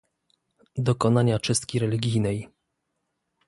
[0.77, 2.49] dokonania czystki religijnej